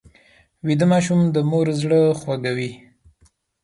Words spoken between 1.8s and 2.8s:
زړه خوږوي